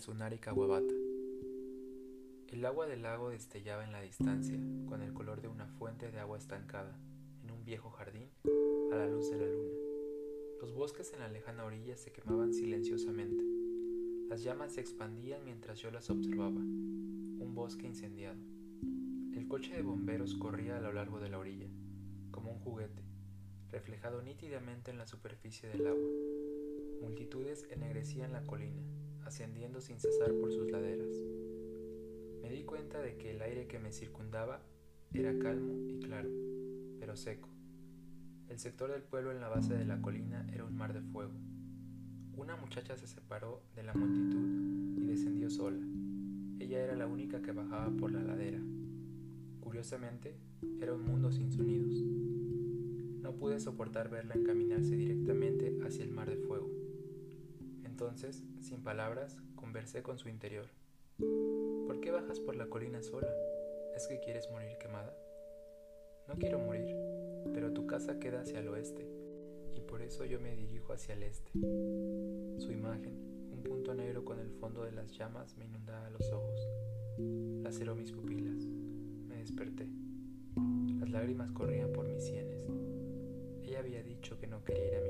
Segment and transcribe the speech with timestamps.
[0.00, 0.94] Yasunar y Kawabata.
[2.46, 4.56] El agua del lago destellaba en la distancia,
[4.86, 6.96] con el color de una fuente de agua estancada,
[7.42, 8.30] en un viejo jardín,
[8.92, 9.74] a la luz de la luna.
[10.60, 13.42] Los bosques en la lejana orilla se quemaban silenciosamente.
[14.28, 16.60] Las llamas se expandían mientras yo las observaba.
[16.60, 18.38] Un bosque incendiado.
[19.34, 21.68] El coche de bomberos corría a lo largo de la orilla,
[22.30, 23.02] como un juguete,
[23.72, 26.08] reflejado nítidamente en la superficie del agua.
[27.00, 28.82] Multitudes ennegrecían la colina,
[29.24, 31.14] ascendiendo sin cesar por sus laderas.
[32.42, 34.62] Me di cuenta de que el aire que me circundaba
[35.12, 36.28] era calmo y claro,
[36.98, 37.48] pero seco.
[38.48, 41.32] El sector del pueblo en la base de la colina era un mar de fuego.
[42.36, 45.78] Una muchacha se separó de la multitud y descendió sola.
[46.58, 48.60] Ella era la única que bajaba por la ladera.
[49.60, 50.34] Curiosamente,
[50.80, 51.94] era un mundo sin sonidos.
[53.22, 56.68] No pude soportar verla encaminarse directamente hacia el mar de fuego.
[58.00, 60.64] Entonces, sin palabras, conversé con su interior.
[61.86, 63.28] ¿Por qué bajas por la colina sola?
[63.94, 65.14] ¿Es que quieres morir quemada?
[66.26, 66.96] No quiero morir,
[67.52, 69.06] pero tu casa queda hacia el oeste,
[69.74, 71.52] y por eso yo me dirijo hacia el este.
[72.56, 76.58] Su imagen, un punto negro con el fondo de las llamas, me inundaba los ojos.
[77.62, 78.64] Laceró mis pupilas.
[79.28, 79.90] Me desperté.
[80.98, 82.66] Las lágrimas corrían por mis sienes.
[83.62, 85.09] Ella había dicho que no quería ir a mi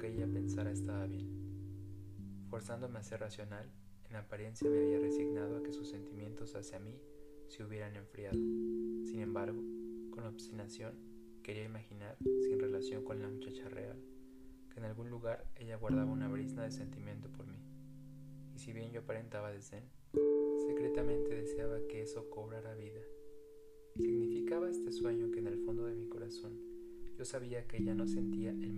[0.00, 1.28] que ella pensara estaba bien.
[2.48, 3.70] Forzándome a ser racional,
[4.08, 6.98] en apariencia me había resignado a que sus sentimientos hacia mí
[7.48, 8.38] se hubieran enfriado.
[9.04, 9.62] Sin embargo,
[10.10, 10.94] con obstinación,
[11.42, 13.98] quería imaginar, sin relación con la muchacha real,
[14.72, 17.58] que en algún lugar ella guardaba una brisna de sentimiento por mí.
[18.54, 19.84] Y si bien yo aparentaba desdén,
[20.66, 23.02] secretamente deseaba que eso cobrara vida.
[23.96, 26.58] Significaba este sueño que en el fondo de mi corazón
[27.18, 28.69] yo sabía que ella no sentía el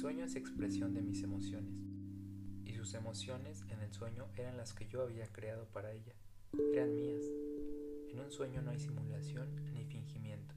[0.00, 1.74] sueño es expresión de mis emociones,
[2.64, 6.14] y sus emociones en el sueño eran las que yo había creado para ella,
[6.72, 7.22] eran mías.
[8.08, 10.54] En un sueño no hay simulación ni fingimiento.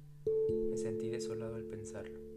[0.69, 2.32] Me sentí desolado al pensarlo.